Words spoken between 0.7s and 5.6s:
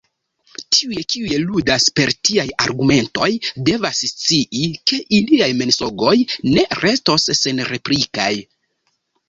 Tiuj, kiuj ludas per tiaj argumentoj, devas scii, ke iliaj